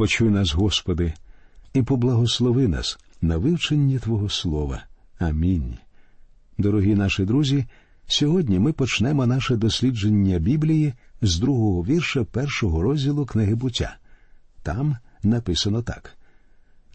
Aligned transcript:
Почуй 0.00 0.30
нас, 0.30 0.54
Господи, 0.54 1.12
і 1.74 1.82
поблагослови 1.82 2.68
нас 2.68 2.98
на 3.22 3.36
вивченні 3.36 3.98
Твого 3.98 4.28
Слова. 4.28 4.82
Амінь. 5.18 5.74
Дорогі 6.58 6.94
наші 6.94 7.24
друзі. 7.24 7.64
Сьогодні 8.06 8.58
ми 8.58 8.72
почнемо 8.72 9.26
наше 9.26 9.56
дослідження 9.56 10.38
Біблії 10.38 10.94
з 11.22 11.38
другого 11.38 11.82
вірша 11.82 12.24
першого 12.24 12.82
розділу 12.82 13.26
книги 13.26 13.54
буття. 13.54 13.96
Там 14.62 14.96
написано 15.22 15.82
так: 15.82 16.16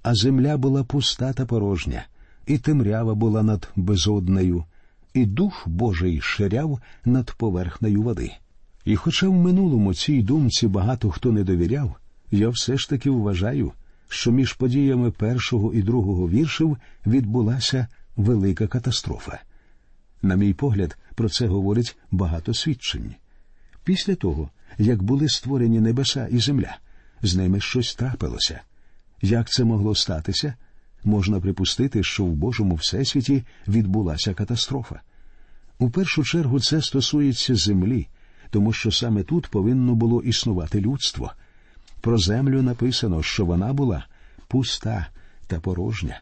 А 0.04 0.16
земля 0.16 0.58
була 0.58 0.84
пуста 0.84 1.34
та 1.34 1.46
порожня, 1.46 2.06
і 2.48 2.58
темрява 2.58 3.16
була 3.16 3.44
над 3.44 3.68
безоднею, 3.76 4.64
і 5.14 5.26
дух 5.26 5.64
Божий 5.68 6.22
ширяв 6.22 6.80
над 7.06 7.32
поверхнею 7.32 8.02
води. 8.02 8.32
І 8.86 8.96
хоча 8.96 9.30
в 9.30 9.34
минулому 9.34 9.94
цій 9.94 10.22
думці 10.22 10.68
багато 10.68 11.10
хто 11.10 11.32
не 11.32 11.44
довіряв, 11.44 11.96
я 12.36 12.50
все 12.50 12.78
ж 12.78 12.90
таки 12.90 13.10
вважаю, 13.10 13.72
що 14.10 14.32
між 14.32 14.54
подіями 14.54 15.12
першого 15.12 15.74
і 15.74 15.82
другого 15.82 16.30
віршів 16.30 16.78
відбулася 17.08 17.88
велика 18.16 18.68
катастрофа. 18.68 19.40
На 20.22 20.36
мій 20.36 20.54
погляд, 20.54 20.98
про 21.16 21.30
це 21.30 21.48
говорить 21.48 21.98
багато 22.12 22.54
свідчень. 22.54 23.16
Після 23.84 24.16
того, 24.16 24.50
як 24.78 25.04
були 25.04 25.30
створені 25.30 25.80
небеса 25.80 26.28
і 26.32 26.40
земля, 26.40 26.78
з 27.22 27.36
ними 27.36 27.60
щось 27.60 27.96
трапилося. 27.96 28.62
Як 29.22 29.50
це 29.50 29.64
могло 29.64 29.96
статися? 29.96 30.54
Можна 31.04 31.40
припустити, 31.40 32.04
що 32.04 32.26
в 32.26 32.36
Божому 32.36 32.76
всесвіті 32.76 33.44
відбулася 33.68 34.34
катастрофа. 34.34 35.02
У 35.80 35.90
першу 35.90 36.24
чергу 36.24 36.60
це 36.60 36.82
стосується 36.82 37.56
землі, 37.56 38.08
тому 38.50 38.74
що 38.74 38.92
саме 38.92 39.24
тут 39.24 39.48
повинно 39.48 39.96
було 39.96 40.22
існувати 40.22 40.82
людство. 40.82 41.34
Про 42.06 42.18
землю 42.18 42.62
написано, 42.62 43.24
що 43.24 43.46
вона 43.46 43.74
була 43.74 44.06
пуста 44.48 45.08
та 45.48 45.60
порожня. 45.60 46.22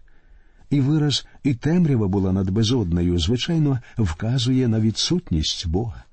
І 0.70 0.82
вираз 0.82 1.26
і 1.44 1.54
темрява 1.54 2.08
була 2.08 2.32
над 2.32 2.50
безоднею, 2.50 3.20
звичайно, 3.20 3.80
вказує 3.98 4.68
на 4.68 4.80
відсутність 4.80 5.68
Бога. 5.68 6.04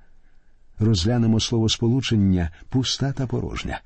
Розглянемо 0.79 1.41
словосполучення 1.41 2.51
пуста 2.69 3.13
та 3.13 3.27
порожня. 3.27 3.81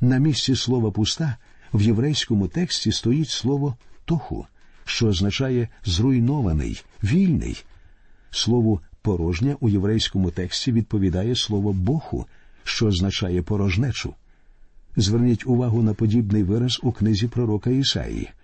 На 0.00 0.18
місці 0.18 0.56
слова 0.56 0.90
пуста 0.90 1.36
в 1.72 1.82
єврейському 1.82 2.48
тексті 2.48 2.92
стоїть 2.92 3.30
слово 3.30 3.76
тоху, 4.04 4.46
що 4.84 5.06
означає 5.06 5.68
зруйнований, 5.84 6.84
вільний. 7.04 7.64
Слово 8.30 8.80
порожня 9.02 9.56
у 9.60 9.68
єврейському 9.68 10.30
тексті 10.30 10.72
відповідає 10.72 11.36
слово 11.36 11.72
боху, 11.72 12.26
що 12.64 12.86
означає 12.86 13.42
порожнечу. 13.42 14.14
Зверніть 14.96 15.46
увагу 15.46 15.82
на 15.82 15.94
подібний 15.94 16.42
вираз 16.42 16.80
у 16.82 16.92
книзі 16.92 17.28
пророка 17.28 17.70
Ісаїї– 17.70 18.28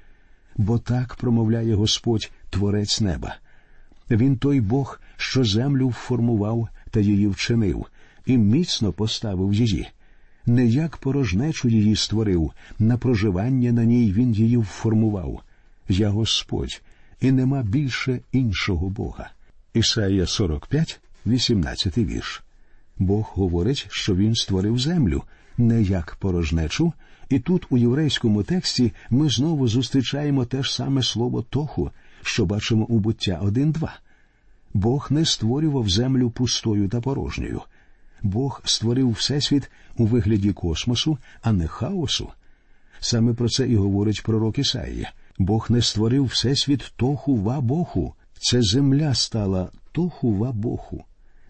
бо 0.59 0.79
так 0.79 1.15
промовляє 1.15 1.75
Господь, 1.75 2.31
Творець 2.51 3.01
неба. 3.01 3.37
Він 4.11 4.37
той 4.37 4.61
Бог, 4.61 5.01
що 5.17 5.45
землю 5.45 5.89
вформував 5.89 6.69
та 6.91 7.01
її 7.01 7.27
вчинив, 7.27 7.87
і 8.27 8.39
міцно 8.39 8.93
поставив 8.93 9.55
її. 9.55 9.89
Не 10.47 10.67
як 10.67 10.97
порожнечу 10.97 11.69
її 11.69 11.97
створив, 11.97 12.53
на 12.79 12.99
проживання 12.99 13.73
на 13.73 13.85
ній 13.85 14.13
він 14.13 14.33
її 14.33 14.57
вформував. 14.57 15.43
Я 15.89 16.09
Господь, 16.09 16.83
і 17.21 17.33
нема 17.33 17.63
більше 17.63 18.21
іншого 18.33 18.89
Бога. 18.89 19.31
Ісаїя 19.75 20.27
45, 20.27 21.01
18 21.27 21.99
вірш. 21.99 22.43
Бог 22.99 23.33
говорить, 23.35 23.87
що 23.91 24.17
він 24.17 24.35
створив 24.35 24.79
землю, 24.79 25.23
не 25.59 25.83
як 25.83 26.17
порожнечу, 26.21 26.93
і 27.29 27.39
тут 27.39 27.67
у 27.71 27.77
єврейському 27.77 28.43
тексті 28.43 28.93
ми 29.11 29.31
знову 29.31 29.69
зустрічаємо 29.69 30.45
те 30.45 30.63
ж 30.63 30.75
саме 30.75 31.03
слово 31.03 31.43
тоху, 31.43 31.91
що 32.23 32.47
бачимо 32.47 32.85
у 32.85 32.99
буття 32.99 33.41
1.2. 33.43 33.89
Бог 34.75 35.07
не 35.11 35.25
створював 35.25 35.89
землю 35.89 36.31
пустою 36.31 36.89
та 36.89 37.01
порожньою. 37.01 37.63
Бог 38.23 38.63
створив 38.65 39.11
Всесвіт 39.11 39.71
у 39.97 40.07
вигляді 40.07 40.53
космосу, 40.53 41.19
а 41.43 41.53
не 41.53 41.67
хаосу. 41.67 42.29
Саме 43.01 43.35
про 43.35 43.49
це 43.49 43.69
і 43.69 43.77
говорить 43.77 44.23
пророк 44.23 44.59
Ісаїя. 44.59 45.13
Бог 45.39 45.67
не 45.71 45.83
створив 45.83 46.25
Всесвіт 46.25 46.93
тоху 46.97 47.37
ва 47.37 47.61
Боху. 47.61 48.15
Це 48.41 48.63
земля 48.63 49.15
стала 49.15 49.69
тоху 49.93 50.35
ва 50.35 50.53
Боху. 50.53 51.05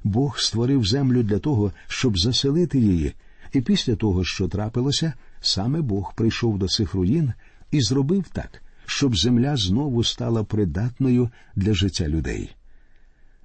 Бог 0.04 0.38
створив 0.38 0.86
землю 0.86 1.22
для 1.22 1.38
того, 1.38 1.72
щоб 1.88 2.18
заселити 2.18 2.78
її, 2.78 3.14
і 3.52 3.60
після 3.60 3.96
того, 3.96 4.24
що 4.24 4.48
трапилося, 4.48 5.12
Саме 5.40 5.80
Бог 5.80 6.14
прийшов 6.14 6.58
до 6.58 6.68
цих 6.68 6.94
руїн 6.94 7.32
і 7.70 7.80
зробив 7.80 8.24
так, 8.32 8.62
щоб 8.86 9.16
земля 9.16 9.56
знову 9.56 10.04
стала 10.04 10.44
придатною 10.44 11.30
для 11.56 11.74
життя 11.74 12.08
людей. 12.08 12.50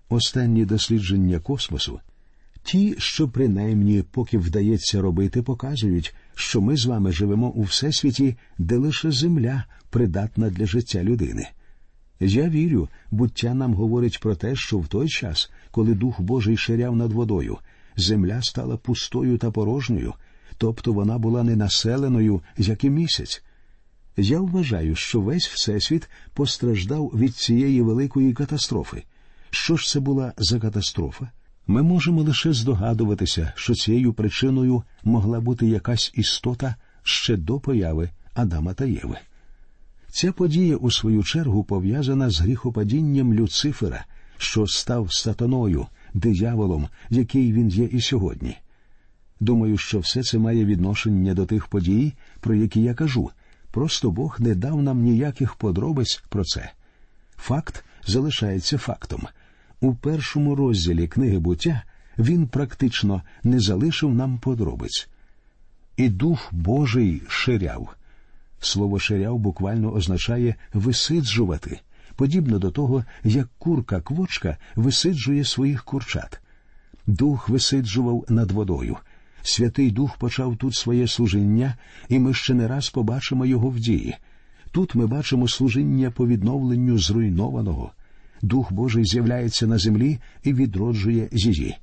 Останні 0.10 0.66
дослідження 0.66 1.40
космосу, 1.40 2.00
ті, 2.64 2.96
що 2.98 3.30
принаймні 3.30 4.04
поки 4.12 4.38
вдається 4.38 5.02
робити, 5.02 5.42
показують, 5.42 6.16
що 6.36 6.62
ми 6.62 6.78
з 6.78 6.86
вами 6.86 7.12
живемо 7.12 7.50
у 7.50 7.62
всесвіті, 7.62 8.36
де 8.58 8.78
лише 8.78 9.12
земля 9.12 9.66
придатна 9.90 10.50
для 10.50 10.66
життя 10.66 11.04
людини. 11.04 11.50
Я 12.20 12.50
вірю, 12.50 12.90
буття 13.12 13.54
нам 13.54 13.74
говорить 13.74 14.20
про 14.20 14.36
те, 14.36 14.56
що 14.56 14.78
в 14.78 14.88
той 14.88 15.10
час, 15.10 15.52
коли 15.72 15.94
Дух 15.94 16.22
Божий 16.22 16.58
ширяв 16.58 16.96
над 16.96 17.12
водою, 17.12 17.58
земля 17.98 18.42
стала 18.42 18.78
пустою 18.78 19.38
та 19.38 19.52
порожньою, 19.52 20.14
тобто 20.58 20.94
вона 20.94 21.18
була 21.18 21.44
ненаселеною, 21.44 22.42
як 22.58 22.84
і 22.84 22.90
місяць. 22.90 23.44
Я 24.18 24.40
вважаю, 24.40 24.96
що 24.96 25.22
весь 25.22 25.48
Всесвіт 25.48 26.10
постраждав 26.34 27.08
від 27.08 27.36
цієї 27.36 27.82
великої 27.82 28.34
катастрофи. 28.34 29.04
Що 29.50 29.78
ж 29.78 29.88
це 29.88 30.00
була 30.00 30.34
за 30.38 30.60
катастрофа? 30.60 31.32
Ми 31.68 31.84
можемо 31.84 32.22
лише 32.22 32.54
здогадуватися, 32.54 33.54
що 33.56 33.74
цією 33.74 34.14
причиною 34.14 34.84
могла 35.04 35.40
бути 35.40 35.68
якась 35.68 36.12
істота 36.16 36.76
ще 37.04 37.38
до 37.38 37.60
появи 37.60 38.10
Адама 38.34 38.74
та 38.74 38.86
Єви. 38.86 39.18
Ця 40.10 40.32
подія, 40.32 40.76
у 40.76 40.92
свою 40.92 41.24
чергу, 41.24 41.64
пов'язана 41.64 42.30
з 42.30 42.40
гріхопадінням 42.40 43.34
Люцифера, 43.34 44.06
що 44.38 44.68
став 44.68 45.14
сатаною, 45.14 45.88
дияволом, 46.14 46.88
який 47.10 47.54
він 47.54 47.70
є 47.70 47.86
і 47.86 48.02
сьогодні. 48.02 48.58
Думаю, 49.40 49.78
що 49.78 50.00
все 50.00 50.24
це 50.24 50.38
має 50.38 50.66
відношення 50.66 51.34
до 51.34 51.46
тих 51.46 51.68
подій, 51.68 52.14
про 52.40 52.56
які 52.56 52.82
я 52.82 52.94
кажу. 52.94 53.32
Просто 53.72 54.12
Бог 54.12 54.38
не 54.40 54.56
дав 54.56 54.82
нам 54.82 55.02
ніяких 55.02 55.56
подробиць 55.56 56.24
про 56.30 56.44
це. 56.44 56.72
Факт 57.38 57.86
залишається 58.06 58.78
фактом. 58.78 59.28
У 59.82 59.96
першому 59.96 60.56
розділі 60.56 61.08
книги 61.08 61.40
буття 61.40 61.84
він 62.18 62.48
практично 62.48 63.22
не 63.44 63.60
залишив 63.60 64.14
нам 64.14 64.38
подробиць. 64.38 65.08
І 65.98 66.10
Дух 66.10 66.50
Божий 66.52 67.22
ширяв. 67.28 67.96
Слово 68.60 69.00
ширяв 69.00 69.40
буквально 69.40 69.94
означає 69.94 70.56
висиджувати, 70.74 71.80
подібно 72.16 72.60
до 72.60 72.72
того, 72.72 73.04
як 73.24 73.50
курка 73.58 74.02
квочка 74.02 74.58
висиджує 74.76 75.46
своїх 75.46 75.84
курчат. 75.84 76.40
Дух 77.08 77.50
висиджував 77.50 78.26
над 78.30 78.52
водою. 78.52 78.98
Святий 79.42 79.92
Дух 79.92 80.18
почав 80.18 80.58
тут 80.58 80.76
своє 80.76 81.08
служіння, 81.08 81.76
і 82.10 82.20
ми 82.20 82.34
ще 82.34 82.54
не 82.54 82.68
раз 82.68 82.90
побачимо 82.90 83.46
його 83.46 83.70
в 83.70 83.80
дії. 83.80 84.16
Тут 84.72 84.96
ми 84.96 85.08
бачимо 85.08 85.48
служіння 85.48 86.12
по 86.12 86.28
відновленню 86.28 86.98
зруйнованого. 86.98 87.92
Дух 88.42 88.72
Божий 88.72 89.06
з'являється 89.06 89.68
на 89.68 89.78
землі 89.78 90.20
і 90.44 90.54
відроджує 90.54 91.30
її. 91.32 91.76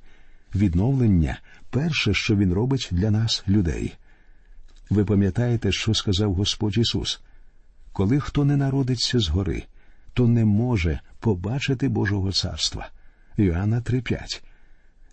Відновлення 0.55 1.39
перше, 1.69 2.13
що 2.13 2.35
він 2.35 2.53
робить 2.53 2.89
для 2.91 3.11
нас, 3.11 3.43
людей. 3.47 3.93
Ви 4.89 5.05
пам'ятаєте, 5.05 5.71
що 5.71 5.93
сказав 5.93 6.33
Господь 6.33 6.77
Ісус? 6.77 7.21
Коли 7.93 8.19
хто 8.19 8.45
не 8.45 8.57
народиться 8.57 9.19
згори, 9.19 9.63
то 10.13 10.27
не 10.27 10.45
може 10.45 10.99
побачити 11.19 11.89
Божого 11.89 12.31
царства. 12.31 12.89
Іоанна 13.37 13.81
3.5 13.81 14.41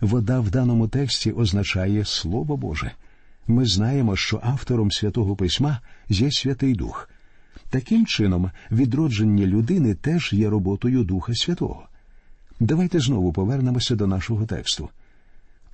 Вода 0.01 0.41
в 0.41 0.51
даному 0.51 0.89
тексті 0.89 1.33
означає 1.33 2.05
Слово 2.05 2.57
Боже. 2.57 2.93
Ми 3.47 3.67
знаємо, 3.67 4.17
що 4.17 4.41
автором 4.43 4.91
святого 4.91 5.37
письма 5.37 5.81
є 6.09 6.31
Святий 6.33 6.75
Дух. 6.75 7.11
Таким 7.71 8.07
чином, 8.07 8.51
відродження 8.71 9.47
людини 9.47 9.95
теж 9.95 10.33
є 10.33 10.49
роботою 10.49 11.05
Духа 11.05 11.35
Святого. 11.35 11.89
Давайте 12.61 13.01
знову 13.01 13.33
повернемося 13.33 13.97
до 13.97 14.07
нашого 14.07 14.47
тексту. 14.47 14.89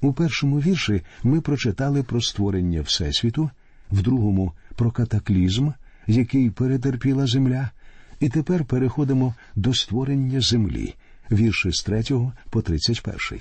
У 0.00 0.12
першому 0.12 0.60
вірші 0.60 1.02
ми 1.22 1.40
прочитали 1.40 2.02
про 2.02 2.20
створення 2.20 2.80
Всесвіту, 2.80 3.50
в 3.90 4.02
другому 4.02 4.52
про 4.76 4.90
катаклізм, 4.90 5.70
який 6.06 6.50
перетерпіла 6.50 7.26
земля, 7.26 7.70
і 8.20 8.28
тепер 8.28 8.64
переходимо 8.64 9.34
до 9.54 9.74
створення 9.74 10.40
землі, 10.40 10.94
вірші 11.30 11.72
з 11.72 11.82
3 11.82 12.04
по 12.50 12.62
31. 12.62 13.40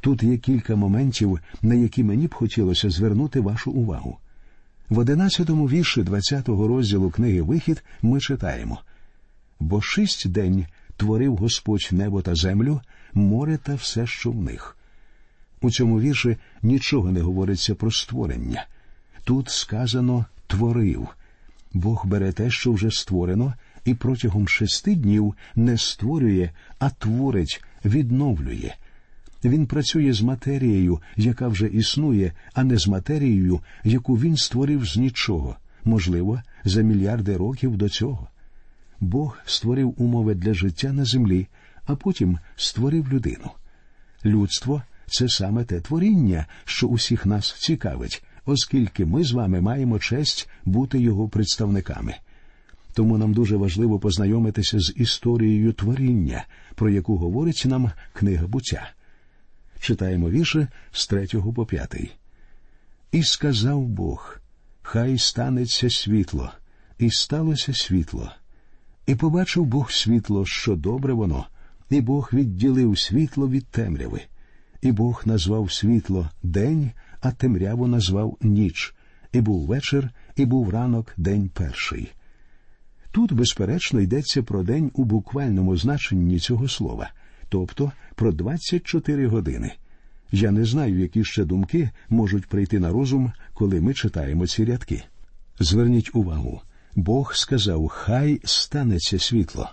Тут 0.00 0.22
є 0.22 0.38
кілька 0.38 0.76
моментів, 0.76 1.40
на 1.62 1.74
які 1.74 2.04
мені 2.04 2.26
б 2.26 2.34
хотілося 2.34 2.90
звернути 2.90 3.40
вашу 3.40 3.70
увагу. 3.70 4.18
В 4.88 4.98
одинадцятому 4.98 5.68
вірші 5.68 6.02
20-го 6.02 6.68
розділу 6.68 7.10
книги 7.10 7.42
Вихід 7.42 7.84
ми 8.02 8.20
читаємо 8.20 8.78
бо 9.60 9.82
шість 9.82 10.28
день 10.28 10.66
творив 10.96 11.36
Господь 11.36 11.88
небо 11.92 12.22
та 12.22 12.34
землю, 12.34 12.80
море 13.12 13.58
та 13.62 13.74
все, 13.74 14.06
що 14.06 14.30
в 14.30 14.42
них. 14.42 14.76
У 15.60 15.70
цьому 15.70 16.00
вірші 16.00 16.36
нічого 16.62 17.12
не 17.12 17.20
говориться 17.20 17.74
про 17.74 17.90
створення. 17.90 18.66
Тут 19.24 19.50
сказано 19.50 20.24
творив. 20.46 21.08
Бог 21.72 22.06
бере 22.06 22.32
те, 22.32 22.50
що 22.50 22.72
вже 22.72 22.90
створено, 22.90 23.54
і 23.88 23.94
протягом 23.94 24.48
шести 24.48 24.94
днів 24.94 25.34
не 25.56 25.78
створює, 25.78 26.50
а 26.78 26.90
творить, 26.90 27.64
відновлює. 27.84 28.72
Він 29.44 29.66
працює 29.66 30.12
з 30.12 30.20
матерією, 30.22 31.00
яка 31.16 31.48
вже 31.48 31.66
існує, 31.66 32.32
а 32.54 32.64
не 32.64 32.78
з 32.78 32.88
матерією, 32.88 33.60
яку 33.84 34.18
він 34.18 34.36
створив 34.36 34.84
з 34.84 34.96
нічого, 34.96 35.56
можливо, 35.84 36.42
за 36.64 36.82
мільярди 36.82 37.36
років 37.36 37.76
до 37.76 37.88
цього. 37.88 38.28
Бог 39.00 39.38
створив 39.46 39.94
умови 39.96 40.34
для 40.34 40.54
життя 40.54 40.92
на 40.92 41.04
землі, 41.04 41.46
а 41.86 41.96
потім 41.96 42.38
створив 42.56 43.12
людину. 43.12 43.50
Людство 44.24 44.82
це 45.06 45.28
саме 45.28 45.64
те 45.64 45.80
творіння, 45.80 46.46
що 46.64 46.86
усіх 46.86 47.26
нас 47.26 47.56
цікавить, 47.58 48.22
оскільки 48.44 49.06
ми 49.06 49.24
з 49.24 49.32
вами 49.32 49.60
маємо 49.60 49.98
честь 49.98 50.48
бути 50.64 51.00
його 51.00 51.28
представниками. 51.28 52.14
Тому 52.98 53.18
нам 53.18 53.34
дуже 53.34 53.56
важливо 53.56 53.98
познайомитися 53.98 54.78
з 54.78 54.92
історією 54.96 55.72
творіння, 55.72 56.46
про 56.74 56.90
яку 56.90 57.16
говорить 57.16 57.62
нам 57.66 57.90
книга 58.12 58.46
буття. 58.46 58.90
Читаємо 59.80 60.30
вірші 60.30 60.66
з 60.92 61.06
третього 61.06 61.52
по 61.52 61.66
п'ятий. 61.66 62.12
І 63.12 63.22
сказав 63.22 63.82
Бог: 63.82 64.38
Хай 64.82 65.18
станеться 65.18 65.90
світло, 65.90 66.52
і 66.98 67.10
сталося 67.10 67.74
світло. 67.74 68.32
І 69.06 69.14
побачив 69.14 69.66
Бог 69.66 69.90
світло, 69.90 70.46
що 70.46 70.76
добре 70.76 71.12
воно, 71.12 71.46
і 71.90 72.00
Бог 72.00 72.30
відділив 72.32 72.98
світло 72.98 73.48
від 73.48 73.66
темряви, 73.66 74.20
і 74.82 74.92
Бог 74.92 75.22
назвав 75.24 75.72
світло 75.72 76.30
день, 76.42 76.90
а 77.20 77.30
темряву 77.30 77.86
назвав 77.86 78.38
ніч, 78.40 78.94
і 79.32 79.40
був 79.40 79.66
вечір, 79.66 80.10
і 80.36 80.46
був 80.46 80.70
ранок 80.70 81.12
день 81.16 81.50
перший. 81.54 82.12
Тут, 83.18 83.32
безперечно, 83.32 84.00
йдеться 84.00 84.42
про 84.42 84.62
день 84.62 84.90
у 84.94 85.04
буквальному 85.04 85.76
значенні 85.76 86.38
цього 86.38 86.68
слова, 86.68 87.10
тобто 87.48 87.92
про 88.14 88.32
24 88.32 89.26
години. 89.26 89.72
Я 90.32 90.50
не 90.50 90.64
знаю, 90.64 90.98
які 90.98 91.24
ще 91.24 91.44
думки 91.44 91.90
можуть 92.08 92.46
прийти 92.46 92.78
на 92.78 92.90
розум, 92.90 93.32
коли 93.54 93.80
ми 93.80 93.94
читаємо 93.94 94.46
ці 94.46 94.64
рядки. 94.64 95.02
Зверніть 95.60 96.14
увагу. 96.14 96.60
Бог 96.96 97.34
сказав 97.34 97.88
Хай 97.88 98.40
станеться 98.44 99.18
світло. 99.18 99.70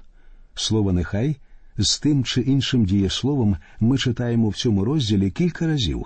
Слово 0.55 0.93
нехай 0.93 1.35
з 1.77 1.99
тим 1.99 2.23
чи 2.23 2.41
іншим 2.41 2.85
дієсловом 2.85 3.57
ми 3.79 3.97
читаємо 3.97 4.49
в 4.49 4.55
цьому 4.55 4.85
розділі 4.85 5.31
кілька 5.31 5.67
разів. 5.67 6.05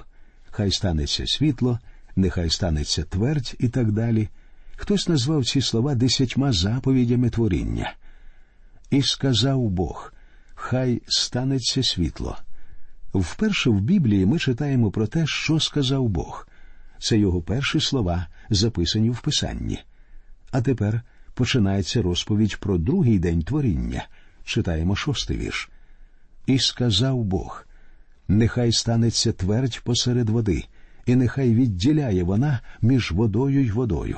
Хай 0.50 0.72
станеться 0.72 1.28
світло, 1.28 1.80
нехай 2.16 2.50
станеться 2.50 3.04
твердь 3.04 3.56
і 3.60 3.70
так 3.70 3.92
далі. 3.92 4.30
Хтось 4.82 5.08
назвав 5.08 5.46
ці 5.46 5.62
слова 5.62 5.96
десятьма 5.96 6.52
заповідями 6.52 7.30
творіння. 7.30 7.94
І 8.90 9.02
сказав 9.02 9.70
Бог 9.70 10.14
Хай 10.56 11.02
станеться 11.08 11.84
світло. 11.84 12.38
Вперше 13.14 13.70
в 13.70 13.82
Біблії 13.82 14.26
ми 14.26 14.40
читаємо 14.40 14.92
про 14.92 15.08
те, 15.08 15.24
що 15.28 15.60
сказав 15.60 16.10
Бог. 16.10 16.48
Це 17.00 17.18
його 17.18 17.42
перші 17.42 17.80
слова, 17.80 18.28
записані 18.50 19.10
в 19.10 19.22
Писанні. 19.22 19.80
А 20.52 20.62
тепер 20.62 21.02
починається 21.34 22.02
розповідь 22.02 22.58
про 22.58 22.78
другий 22.78 23.20
день 23.20 23.42
творіння. 23.42 24.08
Читаємо 24.44 24.96
шостий 24.96 25.38
вірш. 25.38 25.70
І 26.46 26.60
сказав 26.60 27.24
Бог: 27.24 27.66
Нехай 28.28 28.72
станеться 28.72 29.32
твердь 29.32 29.82
посеред 29.84 30.30
води, 30.30 30.64
і 31.06 31.16
нехай 31.16 31.54
відділяє 31.54 32.24
вона 32.24 32.60
між 32.82 33.12
водою 33.12 33.64
й 33.64 33.72
водою. 33.72 34.18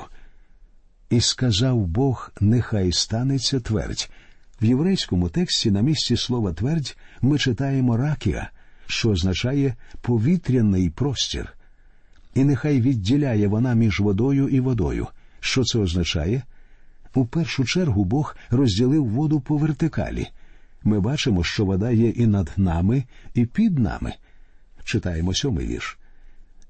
І 1.12 1.20
сказав 1.20 1.86
Бог, 1.86 2.32
нехай 2.40 2.92
станеться 2.92 3.60
твердь. 3.60 4.10
В 4.62 4.64
єврейському 4.64 5.28
тексті 5.28 5.70
на 5.70 5.80
місці 5.80 6.16
слова 6.16 6.52
твердь 6.52 6.96
ми 7.20 7.38
читаємо 7.38 7.96
ракія, 7.96 8.50
що 8.86 9.10
означає 9.10 9.74
повітряний 10.00 10.90
простір. 10.90 11.52
І 12.34 12.44
нехай 12.44 12.80
відділяє 12.80 13.48
вона 13.48 13.74
між 13.74 14.00
водою 14.00 14.48
і 14.48 14.60
водою. 14.60 15.06
Що 15.40 15.64
це 15.64 15.78
означає? 15.78 16.42
У 17.14 17.26
першу 17.26 17.64
чергу 17.64 18.04
Бог 18.04 18.36
розділив 18.50 19.06
воду 19.06 19.40
по 19.40 19.56
вертикалі. 19.56 20.26
Ми 20.84 21.00
бачимо, 21.00 21.44
що 21.44 21.64
вода 21.64 21.90
є 21.90 22.08
і 22.08 22.26
над 22.26 22.50
нами, 22.56 23.04
і 23.34 23.46
під 23.46 23.78
нами. 23.78 24.12
Читаємо 24.84 25.34
сьомий 25.34 25.66
вірш. 25.66 25.98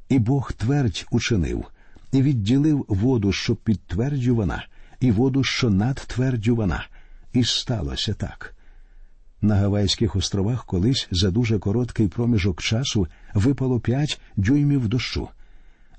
І 0.09 0.19
Бог 0.19 0.53
твердь 0.53 1.07
учинив, 1.11 1.65
і 2.13 2.23
відділив 2.23 2.85
воду, 2.89 3.33
що 3.33 3.55
під 3.57 3.81
твердю 3.81 4.37
вона, 4.37 4.67
і 5.01 5.11
воду, 5.11 5.45
що 5.45 5.71
над 5.71 5.97
твердю 5.97 6.57
вона. 6.57 6.87
І 7.33 7.45
сталося 7.45 8.15
так. 8.15 8.55
На 9.43 9.57
Гавайських 9.57 10.17
островах 10.17 10.65
колись 10.65 11.09
за 11.11 11.31
дуже 11.31 11.59
короткий 11.59 12.09
проміжок 12.09 12.63
часу 12.63 13.07
випало 13.35 13.81
п'ять 13.81 14.21
дюймів 14.37 14.89
дощу 14.89 15.29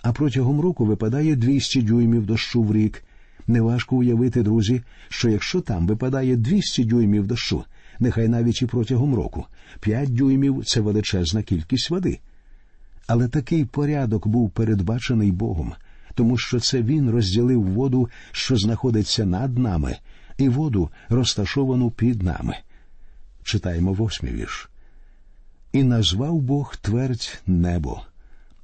а 0.03 0.11
протягом 0.11 0.61
року 0.61 0.85
випадає 0.85 1.35
200 1.35 1.81
дюймів 1.81 2.25
дощу 2.25 2.63
в 2.63 2.73
рік. 2.73 3.03
Неважко 3.47 3.95
уявити, 3.95 4.43
друзі, 4.43 4.81
що 5.09 5.29
якщо 5.29 5.61
там 5.61 5.87
випадає 5.87 6.35
200 6.35 6.83
дюймів 6.83 7.27
дощу, 7.27 7.63
нехай 7.99 8.27
навіть 8.27 8.61
і 8.61 8.65
протягом 8.65 9.15
року, 9.15 9.45
5 9.79 10.13
дюймів 10.13 10.65
це 10.65 10.81
величезна 10.81 11.43
кількість 11.43 11.89
води. 11.89 12.19
Але 13.07 13.27
такий 13.27 13.65
порядок 13.65 14.27
був 14.27 14.51
передбачений 14.51 15.31
Богом, 15.31 15.73
тому 16.15 16.37
що 16.37 16.59
це 16.59 16.81
він 16.81 17.09
розділив 17.09 17.63
воду, 17.63 18.09
що 18.31 18.57
знаходиться 18.57 19.25
над 19.25 19.57
нами, 19.57 19.97
і 20.37 20.49
воду, 20.49 20.89
розташовану 21.09 21.91
під 21.91 22.23
нами. 22.23 22.57
Читаємо 23.43 23.93
восьмий 23.93 24.33
вірш. 24.33 24.69
І 25.71 25.83
назвав 25.83 26.41
Бог 26.41 26.75
твердь 26.75 27.41
небо, 27.47 28.01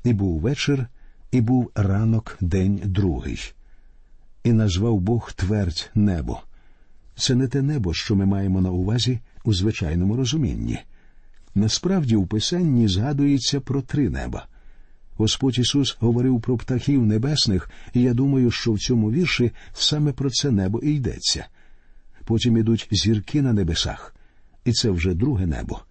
і 0.03 0.13
був 0.13 0.39
вечір, 0.39 0.87
і 1.31 1.41
був 1.41 1.71
ранок 1.75 2.37
день 2.41 2.81
другий, 2.85 3.53
і 4.43 4.53
назвав 4.53 4.99
Бог 4.99 5.31
твердь 5.33 5.91
небо. 5.95 6.41
Це 7.15 7.35
не 7.35 7.47
те 7.47 7.61
небо, 7.61 7.93
що 7.93 8.15
ми 8.15 8.25
маємо 8.25 8.61
на 8.61 8.71
увазі 8.71 9.19
у 9.43 9.53
звичайному 9.53 10.15
розумінні. 10.15 10.79
Насправді 11.55 12.15
у 12.15 12.25
Писанні 12.25 12.87
згадується 12.87 13.59
про 13.59 13.81
три 13.81 14.09
неба. 14.09 14.47
Господь 15.19 15.59
Ісус 15.59 15.97
говорив 15.99 16.41
про 16.41 16.57
птахів 16.57 17.05
небесних, 17.05 17.69
і 17.93 18.01
я 18.01 18.13
думаю, 18.13 18.51
що 18.51 18.73
в 18.73 18.79
цьому 18.79 19.11
вірші 19.11 19.51
саме 19.73 20.11
про 20.11 20.29
це 20.29 20.51
небо 20.51 20.79
і 20.83 20.95
йдеться. 20.95 21.45
Потім 22.25 22.57
ідуть 22.57 22.87
зірки 22.91 23.41
на 23.41 23.53
небесах, 23.53 24.15
і 24.65 24.73
це 24.73 24.89
вже 24.89 25.13
друге 25.13 25.45
небо. 25.45 25.81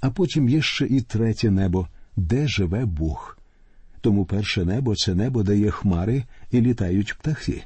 А 0.00 0.10
потім 0.10 0.48
є 0.48 0.62
ще 0.62 0.86
і 0.86 1.00
третє 1.00 1.50
небо, 1.50 1.88
де 2.16 2.48
живе 2.48 2.84
Бог. 2.84 3.38
Тому 4.00 4.24
перше 4.24 4.64
небо 4.64 4.94
це 4.96 5.14
небо 5.14 5.42
дає 5.42 5.70
хмари 5.70 6.24
і 6.50 6.60
літають 6.60 7.14
птахи. 7.18 7.64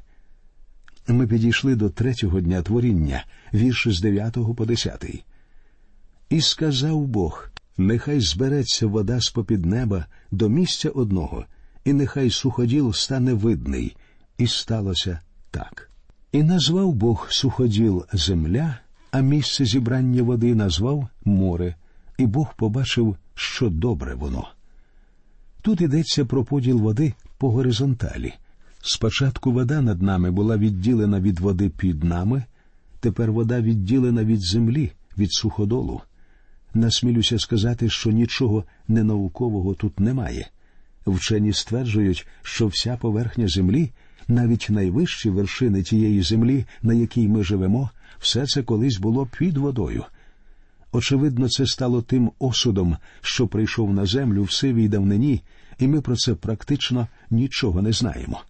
Ми 1.09 1.26
підійшли 1.26 1.76
до 1.76 1.90
третього 1.90 2.40
дня 2.40 2.62
творіння, 2.62 3.25
вірші 3.55 3.90
з 3.90 4.00
дев'ятого 4.00 4.55
по 4.55 4.67
десятий. 4.67 5.25
І 6.29 6.40
сказав 6.40 7.07
Бог: 7.07 7.50
нехай 7.79 8.21
збереться 8.21 8.87
вода 8.87 9.21
з 9.21 9.31
попід 9.31 9.67
неба 9.67 10.07
до 10.31 10.49
місця 10.49 10.91
одного, 10.91 11.45
і 11.85 11.93
нехай 11.93 12.31
суходіл 12.31 12.93
стане 12.93 13.35
видний. 13.35 13.97
І 14.39 14.47
сталося 14.47 15.21
так. 15.50 15.91
І 16.33 16.43
назвав 16.43 16.95
Бог 16.95 17.27
суходіл 17.31 18.05
земля, 18.12 18.79
а 19.11 19.21
місце 19.21 19.65
зібрання 19.65 20.23
води 20.23 20.55
назвав 20.55 21.09
море, 21.25 21.75
і 22.19 22.27
Бог 22.27 22.55
побачив, 22.57 23.17
що 23.35 23.71
добре 23.71 24.15
воно. 24.15 24.49
Тут 25.62 25.81
йдеться 25.81 26.25
про 26.25 26.45
поділ 26.45 26.79
води 26.79 27.15
по 27.39 27.50
горизонталі. 27.50 28.33
Спочатку 28.83 29.53
вода 29.53 29.81
над 29.81 30.03
нами 30.03 30.31
була 30.31 30.57
відділена 30.57 31.21
від 31.21 31.41
води 31.41 31.69
під 31.69 32.05
нами, 32.05 32.45
тепер 33.00 33.33
вода 33.33 33.61
відділена 33.61 34.25
від 34.25 34.41
землі, 34.41 34.93
від 35.19 35.33
суходолу. 35.33 36.00
Насмілюся 36.75 37.39
сказати, 37.39 37.91
що 37.91 38.11
нічого 38.11 38.65
ненаукового 38.89 39.75
тут 39.75 40.00
немає. 40.00 40.49
Вчені 41.07 41.53
стверджують, 41.53 42.27
що 42.43 42.67
вся 42.67 42.97
поверхня 42.97 43.49
землі, 43.49 43.91
навіть 44.29 44.67
найвищі 44.71 45.31
вершини 45.31 45.83
тієї 45.83 46.23
землі, 46.23 46.65
на 46.83 46.95
якій 46.95 47.29
ми 47.29 47.45
живемо, 47.45 47.91
все 48.19 48.47
це 48.47 48.62
колись 48.62 48.99
було 48.99 49.27
під 49.39 49.57
водою. 49.57 50.05
Очевидно, 50.93 51.49
це 51.49 51.67
стало 51.67 52.03
тим 52.03 52.31
осудом, 52.39 52.97
що 53.21 53.49
прийшов 53.49 53.93
на 53.95 54.07
землю 54.07 54.43
в 54.43 54.53
сивій 54.53 54.89
давнині, 54.89 55.43
і 55.79 55.89
ми 55.89 56.00
про 56.00 56.17
це 56.17 56.35
практично 56.35 57.09
нічого 57.31 57.83
не 57.83 57.93
знаємо. 57.93 58.41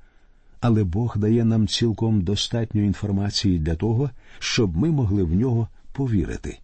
але 0.60 0.84
Бог 0.84 1.18
дає 1.18 1.44
нам 1.44 1.68
цілком 1.68 2.20
достатньо 2.20 2.82
інформації 2.82 3.58
для 3.58 3.74
того, 3.74 4.10
щоб 4.38 4.76
ми 4.76 4.90
могли 4.90 5.22
в 5.22 5.34
нього 5.34 5.68
повірити. 5.92 6.58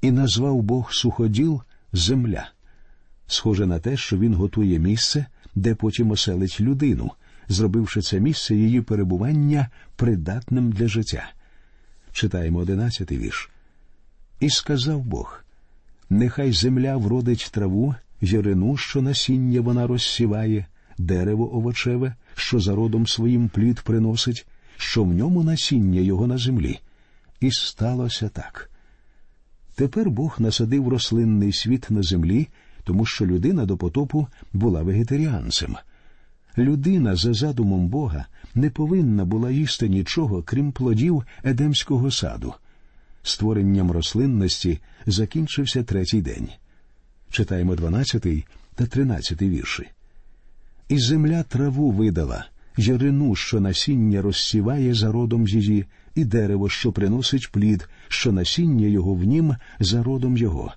І 0.00 0.10
назвав 0.10 0.62
Бог 0.62 0.92
суходіл 0.92 1.62
земля. 1.92 2.50
Схоже 3.26 3.66
на 3.66 3.78
те, 3.78 3.96
що 3.96 4.18
він 4.18 4.34
готує 4.34 4.78
місце, 4.78 5.26
де 5.54 5.74
потім 5.74 6.10
оселить 6.10 6.60
людину, 6.60 7.10
зробивши 7.48 8.02
це 8.02 8.20
місце 8.20 8.54
її 8.54 8.80
перебування 8.80 9.68
придатним 9.96 10.72
для 10.72 10.88
життя. 10.88 11.30
Читаємо 12.12 12.58
одинадцятий 12.58 13.18
вірш. 13.18 13.50
І 14.40 14.50
сказав 14.50 15.00
Бог: 15.00 15.44
Нехай 16.10 16.52
земля 16.52 16.96
вродить 16.96 17.48
траву, 17.52 17.94
ярину, 18.20 18.76
що 18.76 19.02
насіння 19.02 19.60
вона 19.60 19.86
розсіває, 19.86 20.66
дерево 20.98 21.56
овочеве, 21.56 22.14
що 22.34 22.60
за 22.60 22.74
родом 22.74 23.06
своїм 23.06 23.48
плід 23.48 23.80
приносить, 23.80 24.46
що 24.76 25.04
в 25.04 25.14
ньому 25.14 25.42
насіння 25.42 26.00
його 26.00 26.26
на 26.26 26.38
землі. 26.38 26.80
І 27.40 27.50
сталося 27.50 28.28
так. 28.28 28.70
Тепер 29.78 30.10
Бог 30.10 30.36
насадив 30.38 30.88
рослинний 30.88 31.52
світ 31.52 31.90
на 31.90 32.02
землі, 32.02 32.48
тому 32.84 33.06
що 33.06 33.26
людина 33.26 33.66
до 33.66 33.76
потопу 33.76 34.28
була 34.52 34.82
вегетаріанцем. 34.82 35.76
Людина, 36.58 37.16
за 37.16 37.34
задумом 37.34 37.88
Бога, 37.88 38.26
не 38.54 38.70
повинна 38.70 39.24
була 39.24 39.50
їсти 39.50 39.88
нічого, 39.88 40.42
крім 40.42 40.72
плодів 40.72 41.24
Едемського 41.44 42.10
саду. 42.10 42.54
Створенням 43.22 43.90
рослинності 43.90 44.80
закінчився 45.06 45.82
третій 45.82 46.22
день. 46.22 46.48
Читаємо 47.30 47.74
12 47.76 48.26
та 48.74 48.86
13 48.86 49.42
вірші. 49.42 49.88
І 50.88 50.98
земля 50.98 51.42
траву 51.42 51.90
видала, 51.90 52.46
ярину, 52.78 53.34
що 53.34 53.60
насіння 53.60 54.22
розсіває 54.22 54.94
за 54.94 55.12
родом 55.12 55.48
її, 55.48 55.84
і 56.14 56.24
дерево, 56.24 56.68
що 56.68 56.92
приносить 56.92 57.52
плід, 57.52 57.88
що 58.08 58.32
насіння 58.32 58.86
його 58.86 59.14
в 59.14 59.24
нім 59.24 59.56
за 59.80 60.02
родом 60.02 60.36
його. 60.36 60.74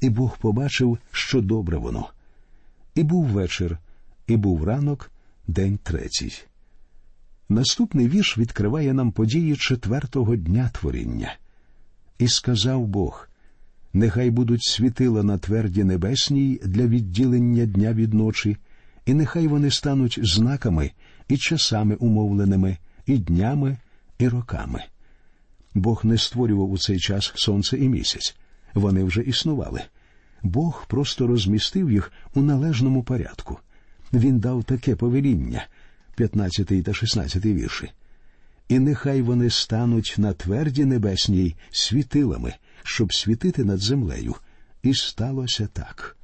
І 0.00 0.10
Бог 0.10 0.38
побачив, 0.38 0.98
що 1.12 1.40
добре 1.40 1.76
воно. 1.76 2.08
І 2.94 3.02
був 3.02 3.24
вечір, 3.24 3.78
і 4.26 4.36
був 4.36 4.64
ранок, 4.64 5.10
день 5.46 5.78
третій. 5.82 6.32
Наступний 7.48 8.08
вірш 8.08 8.38
відкриває 8.38 8.92
нам 8.92 9.12
події 9.12 9.56
четвертого 9.56 10.36
дня 10.36 10.70
творіння. 10.80 11.34
І 12.18 12.28
сказав 12.28 12.86
Бог: 12.86 13.28
Нехай 13.92 14.30
будуть 14.30 14.62
світила 14.62 15.22
на 15.22 15.38
тверді 15.38 15.84
небесній 15.84 16.60
для 16.64 16.86
відділення 16.86 17.66
дня 17.66 17.92
від 17.92 18.14
ночі, 18.14 18.56
і 19.06 19.14
нехай 19.14 19.46
вони 19.46 19.70
стануть 19.70 20.18
знаками 20.22 20.90
і 21.28 21.36
часами 21.36 21.94
умовленими, 21.94 22.76
і 23.06 23.18
днями, 23.18 23.76
і 24.18 24.28
роками. 24.28 24.84
Бог 25.74 26.04
не 26.04 26.18
створював 26.18 26.70
у 26.70 26.78
цей 26.78 26.98
час 26.98 27.32
сонце 27.34 27.78
і 27.78 27.88
місяць. 27.88 28.36
Вони 28.74 29.04
вже 29.04 29.22
існували. 29.22 29.82
Бог 30.42 30.86
просто 30.88 31.26
розмістив 31.26 31.90
їх 31.90 32.12
у 32.34 32.42
належному 32.42 33.02
порядку. 33.02 33.58
Він 34.12 34.38
дав 34.38 34.64
таке 34.64 34.96
повеління, 34.96 35.66
15 36.16 36.84
та 36.84 36.94
16 36.94 37.46
вірші. 37.46 37.90
І 38.68 38.78
нехай 38.78 39.22
вони 39.22 39.50
стануть 39.50 40.14
на 40.18 40.32
тверді 40.32 40.84
небесній 40.84 41.56
світилами, 41.70 42.54
щоб 42.82 43.14
світити 43.14 43.64
над 43.64 43.80
землею. 43.80 44.34
І 44.82 44.94
сталося 44.94 45.68
так. 45.72 46.16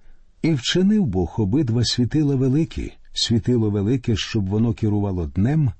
І 0.42 0.54
вчинив 0.54 1.06
Бог 1.06 1.34
обидва 1.38 1.84
світила 1.84 2.34
великі, 2.34 2.92
світило 3.18 3.70
велике, 3.70 4.16
щоб 4.16 4.48
воно 4.48 4.74
керувало 4.74 5.26
днем, 5.26 5.72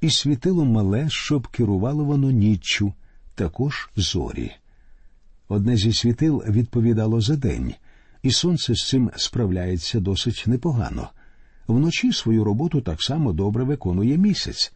і 0.00 0.10
світило 0.10 0.64
мале, 0.64 1.06
щоб 1.10 1.46
керувало 1.46 2.04
воно 2.04 2.30
ніччю, 2.30 2.92
також 3.34 3.90
зорі. 3.96 4.52
Одне 5.48 5.76
зі 5.76 5.92
світил 5.92 6.44
відповідало 6.48 7.20
за 7.20 7.36
день, 7.36 7.74
і 8.22 8.30
сонце 8.30 8.74
з 8.74 8.88
цим 8.88 9.10
справляється 9.16 10.00
досить 10.00 10.44
непогано. 10.46 11.08
Вночі 11.68 12.12
свою 12.12 12.44
роботу 12.44 12.80
так 12.80 13.02
само 13.02 13.32
добре 13.32 13.64
виконує 13.64 14.16
місяць. 14.18 14.72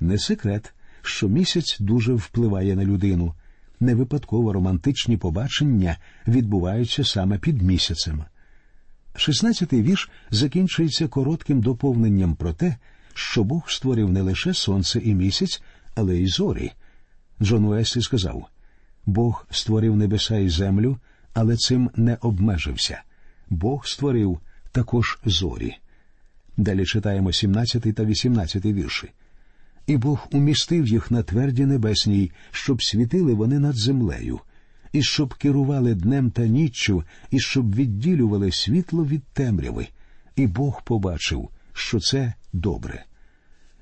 Не 0.00 0.18
секрет, 0.18 0.74
що 1.02 1.28
місяць 1.28 1.76
дуже 1.80 2.14
впливає 2.14 2.76
на 2.76 2.84
людину. 2.84 3.34
Не 3.80 3.94
випадково 3.94 4.52
романтичні 4.52 5.16
побачення 5.16 5.96
відбуваються 6.26 7.04
саме 7.04 7.38
під 7.38 7.62
місяцем. 7.62 8.24
Шістнадцятий 9.20 9.82
вірш 9.82 10.10
закінчується 10.30 11.08
коротким 11.08 11.60
доповненням 11.60 12.34
про 12.34 12.52
те, 12.52 12.76
що 13.14 13.44
Бог 13.44 13.70
створив 13.70 14.12
не 14.12 14.22
лише 14.22 14.54
сонце 14.54 14.98
і 14.98 15.14
місяць, 15.14 15.62
але 15.94 16.16
й 16.16 16.26
зорі. 16.26 16.72
Джон 17.42 17.64
Уеслі 17.64 18.02
сказав 18.02 18.46
Бог 19.06 19.46
створив 19.50 19.96
небеса 19.96 20.36
і 20.36 20.48
землю, 20.48 20.98
але 21.34 21.56
цим 21.56 21.90
не 21.96 22.18
обмежився. 22.20 23.02
Бог 23.50 23.86
створив 23.86 24.40
також 24.72 25.18
зорі. 25.24 25.76
Далі 26.56 26.86
читаємо 26.86 27.32
17 27.32 27.94
та 27.94 28.04
18 28.04 28.64
вірші. 28.64 29.10
І 29.86 29.96
Бог 29.96 30.28
умістив 30.32 30.86
їх 30.86 31.10
на 31.10 31.22
тверді 31.22 31.66
небесній, 31.66 32.32
щоб 32.50 32.82
світили 32.82 33.34
вони 33.34 33.58
над 33.58 33.76
землею, 33.76 34.40
і 34.92 35.02
щоб 35.02 35.34
керували 35.34 35.94
днем 35.94 36.30
та 36.30 36.46
ніччю, 36.46 37.04
і 37.30 37.40
щоб 37.40 37.74
відділювали 37.74 38.52
світло 38.52 39.04
від 39.04 39.22
темряви. 39.22 39.86
І 40.36 40.46
Бог 40.46 40.82
побачив, 40.84 41.48
що 41.72 42.00
це 42.00 42.32
добре. 42.52 43.04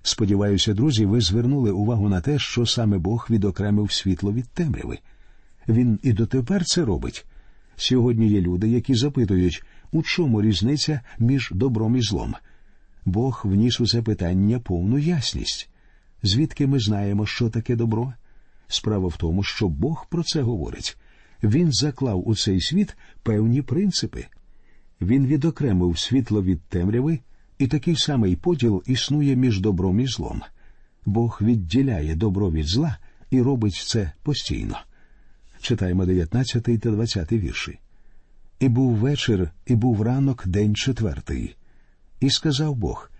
Сподіваюся, 0.03 0.75
друзі, 0.75 1.07
ви 1.07 1.21
звернули 1.21 1.71
увагу 1.71 2.09
на 2.09 2.21
те, 2.21 2.39
що 2.39 2.67
саме 2.67 2.99
Бог 2.99 3.27
відокремив 3.31 3.93
світло 3.93 4.33
від 4.33 4.49
темряви. 4.49 4.99
Він 5.69 5.99
і 6.03 6.13
дотепер 6.13 6.65
це 6.65 6.85
робить. 6.85 7.27
Сьогодні 7.77 8.29
є 8.29 8.41
люди, 8.41 8.69
які 8.69 8.95
запитують, 8.95 9.63
у 9.93 10.03
чому 10.03 10.43
різниця 10.43 11.01
між 11.19 11.51
добром 11.55 11.97
і 11.97 12.03
злом. 12.03 12.35
Бог 13.05 13.43
вніс 13.45 13.81
у 13.81 13.87
це 13.87 14.03
питання 14.03 14.59
повну 14.59 14.99
ясність. 14.99 15.69
Звідки 16.23 16.67
ми 16.67 16.81
знаємо, 16.81 17.27
що 17.27 17.51
таке 17.51 17.77
добро? 17.77 18.13
Справа 18.69 19.09
в 19.09 19.17
тому, 19.17 19.43
що 19.43 19.69
Бог 19.69 20.07
про 20.09 20.23
це 20.23 20.43
говорить. 20.43 20.97
Він 21.43 21.73
заклав 21.73 22.29
у 22.29 22.35
цей 22.35 22.61
світ 22.61 22.97
певні 23.23 23.63
принципи. 23.63 24.27
Він 25.01 25.27
відокремив 25.27 25.99
світло 25.99 26.43
від 26.43 26.63
темряви, 26.63 27.19
і 27.59 27.67
такий 27.67 27.97
самий 27.97 28.37
поділ 28.37 28.83
існує 28.87 29.37
між 29.37 29.61
добром 29.61 30.01
і 30.01 30.07
злом. 30.07 30.43
Бог 31.07 31.39
відділяє 31.43 32.15
добро 32.15 32.51
від 32.51 32.67
зла 32.67 32.99
і 33.31 33.43
робить 33.43 33.75
це 33.87 34.13
постійно. 34.23 34.79
Читаємо 35.61 36.07
19 36.07 36.63
та 36.63 36.91
20 36.91 37.33
вірші. 37.33 37.79
І 38.61 38.69
був 38.69 38.97
вечір, 38.97 39.51
і 39.67 39.75
був 39.75 40.03
ранок, 40.03 40.47
день 40.47 40.75
четвертий. 40.75 41.57
І 42.21 42.31
сказав 42.31 42.77
Бог: 42.77 43.11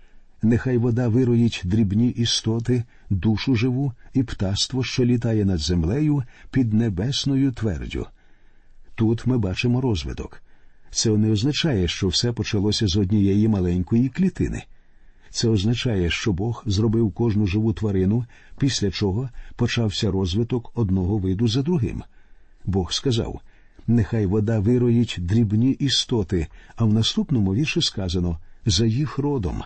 Нехай 0.41 0.77
вода 0.77 1.07
вироїть 1.07 1.61
дрібні 1.63 2.09
істоти, 2.09 2.83
душу 3.09 3.55
живу 3.55 3.93
і 4.13 4.23
птаство, 4.23 4.83
що 4.83 5.05
літає 5.05 5.45
над 5.45 5.59
землею 5.59 6.23
під 6.51 6.73
небесною 6.73 7.51
твердю. 7.51 8.05
Тут 8.95 9.27
ми 9.27 9.37
бачимо 9.37 9.81
розвиток. 9.81 10.41
Це 10.91 11.09
не 11.09 11.31
означає, 11.31 11.87
що 11.87 12.07
все 12.07 12.31
почалося 12.31 12.87
з 12.87 12.97
однієї 12.97 13.47
маленької 13.47 14.09
клітини. 14.09 14.63
Це 15.29 15.49
означає, 15.49 16.09
що 16.09 16.33
Бог 16.33 16.63
зробив 16.65 17.11
кожну 17.11 17.47
живу 17.47 17.73
тварину, 17.73 18.25
після 18.57 18.91
чого 18.91 19.29
почався 19.55 20.11
розвиток 20.11 20.71
одного 20.75 21.17
виду 21.17 21.47
за 21.47 21.61
другим. 21.61 22.03
Бог 22.65 22.93
сказав: 22.93 23.41
Нехай 23.87 24.25
вода 24.25 24.59
вироїть 24.59 25.15
дрібні 25.19 25.71
істоти, 25.71 26.47
а 26.75 26.85
в 26.85 26.93
наступному 26.93 27.55
вірші 27.55 27.81
сказано 27.81 28.39
за 28.65 28.85
їх 28.85 29.17
родом. 29.17 29.63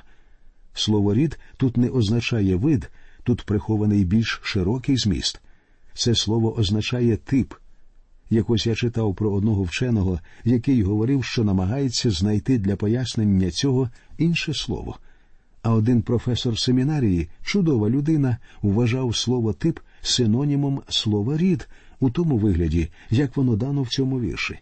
Слово 0.73 1.13
рід 1.13 1.39
тут 1.57 1.77
не 1.77 1.89
означає 1.89 2.55
вид, 2.55 2.91
тут 3.23 3.41
прихований 3.41 4.05
більш 4.05 4.39
широкий 4.43 4.97
зміст. 4.97 5.41
Це 5.93 6.15
слово 6.15 6.57
означає 6.57 7.17
тип. 7.17 7.53
Якось 8.29 8.67
я 8.67 8.75
читав 8.75 9.15
про 9.15 9.33
одного 9.33 9.63
вченого, 9.63 10.19
який 10.43 10.83
говорив, 10.83 11.23
що 11.23 11.43
намагається 11.43 12.11
знайти 12.11 12.57
для 12.57 12.75
пояснення 12.75 13.51
цього 13.51 13.89
інше 14.17 14.53
слово. 14.53 14.97
А 15.61 15.73
один 15.73 16.01
професор 16.01 16.59
семінарії, 16.59 17.29
чудова 17.43 17.89
людина, 17.89 18.37
вважав 18.61 19.15
слово 19.15 19.53
тип 19.53 19.79
синонімом 20.01 20.81
слова 20.89 21.37
рід 21.37 21.67
у 21.99 22.09
тому 22.09 22.37
вигляді, 22.37 22.89
як 23.09 23.37
воно 23.37 23.55
дано 23.55 23.81
в 23.81 23.87
цьому 23.87 24.19
вірші. 24.19 24.59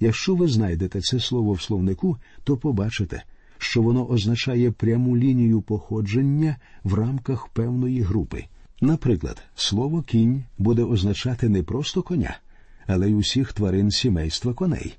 Якщо 0.00 0.34
ви 0.34 0.48
знайдете 0.48 1.00
це 1.00 1.20
слово 1.20 1.52
в 1.52 1.62
словнику, 1.62 2.16
то 2.44 2.56
побачите, 2.56 3.22
що 3.62 3.82
воно 3.82 4.10
означає 4.10 4.70
пряму 4.70 5.16
лінію 5.16 5.62
походження 5.62 6.56
в 6.84 6.94
рамках 6.94 7.48
певної 7.48 8.00
групи. 8.00 8.44
Наприклад, 8.80 9.42
слово 9.54 10.02
кінь 10.02 10.44
буде 10.58 10.82
означати 10.82 11.48
не 11.48 11.62
просто 11.62 12.02
коня, 12.02 12.38
але 12.86 13.10
й 13.10 13.14
усіх 13.14 13.52
тварин 13.52 13.90
сімейства 13.90 14.54
коней. 14.54 14.94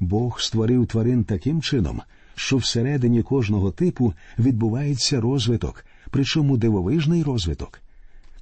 Бог 0.00 0.40
створив 0.40 0.86
тварин 0.86 1.24
таким 1.24 1.62
чином, 1.62 2.02
що 2.34 2.56
всередині 2.56 3.22
кожного 3.22 3.70
типу 3.70 4.14
відбувається 4.38 5.20
розвиток, 5.20 5.84
причому 6.10 6.56
дивовижний 6.56 7.22
розвиток. 7.22 7.80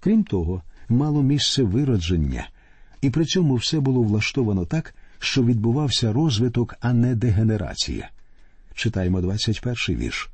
Крім 0.00 0.25
того, 0.25 0.62
мало 0.88 1.22
місце 1.22 1.62
виродження, 1.62 2.48
і 3.02 3.10
при 3.10 3.25
цьому 3.25 3.54
все 3.54 3.80
було 3.80 4.02
влаштовано 4.02 4.64
так, 4.64 4.94
що 5.18 5.44
відбувався 5.44 6.12
розвиток, 6.12 6.75
а 6.80 6.92
не 6.92 7.14
дегенерація. 7.14 8.10
Читаємо 8.76 9.21
21-й 9.21 9.97
вірш. 9.97 10.28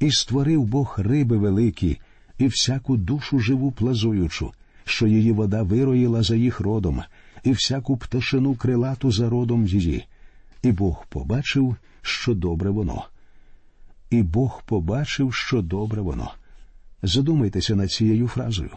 І 0.00 0.10
створив 0.10 0.64
Бог 0.64 0.94
риби 0.98 1.36
великі, 1.36 2.00
і 2.38 2.46
всяку 2.46 2.96
душу 2.96 3.38
живу 3.38 3.72
плазуючу, 3.72 4.52
що 4.84 5.06
її 5.06 5.32
вода 5.32 5.62
вироїла 5.62 6.22
за 6.22 6.36
їх 6.36 6.60
родом, 6.60 7.02
і 7.44 7.52
всяку 7.52 7.96
пташину 7.96 8.54
крилату 8.54 9.12
за 9.12 9.30
родом 9.30 9.66
її. 9.66 10.04
І 10.62 10.72
Бог 10.72 11.06
побачив, 11.08 11.76
що 12.02 12.34
добре 12.34 12.70
воно. 12.70 13.04
І 14.10 14.22
Бог 14.22 14.62
побачив, 14.66 15.34
що 15.34 15.62
добре 15.62 16.00
воно. 16.00 16.32
Задумайтеся 17.02 17.76
над 17.76 17.90
цією 17.92 18.28
фразою. 18.28 18.70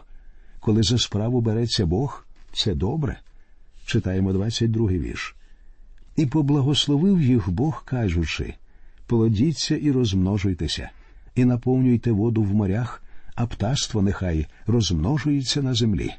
Коли 0.59 0.83
за 0.83 0.97
справу 0.97 1.41
береться 1.41 1.85
Бог, 1.85 2.25
це 2.53 2.75
добре. 2.75 3.19
Читаємо 3.85 4.31
22-й 4.31 4.99
вірш. 4.99 5.35
І 6.15 6.25
поблагословив 6.25 7.21
їх 7.21 7.49
Бог, 7.49 7.83
кажучи 7.85 8.53
плодіться 9.11 9.75
і 9.75 9.91
розмножуйтеся, 9.91 10.89
і 11.35 11.45
наповнюйте 11.45 12.11
воду 12.11 12.43
в 12.43 12.53
морях, 12.53 13.03
а 13.35 13.45
птаство 13.45 14.01
нехай 14.01 14.47
розмножується 14.67 15.61
на 15.61 15.73
землі. 15.73 16.11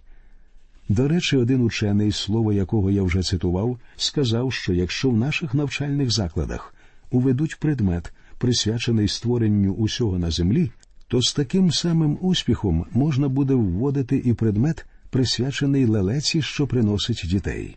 До 0.88 1.08
речі, 1.08 1.36
один 1.36 1.62
учений, 1.62 2.12
слово 2.12 2.52
якого 2.52 2.90
я 2.90 3.02
вже 3.02 3.22
цитував, 3.22 3.78
сказав, 3.96 4.52
що 4.52 4.72
якщо 4.72 5.10
в 5.10 5.16
наших 5.16 5.54
навчальних 5.54 6.10
закладах 6.10 6.74
уведуть 7.10 7.58
предмет, 7.58 8.12
присвячений 8.38 9.08
створенню 9.08 9.72
усього 9.72 10.18
на 10.18 10.30
землі, 10.30 10.70
то 11.08 11.22
з 11.22 11.34
таким 11.34 11.70
самим 11.70 12.18
успіхом 12.20 12.86
можна 12.92 13.28
буде 13.28 13.54
вводити 13.54 14.22
і 14.24 14.34
предмет, 14.34 14.86
присвячений 15.10 15.86
лелеці, 15.86 16.42
що 16.42 16.66
приносить 16.66 17.24
дітей. 17.28 17.76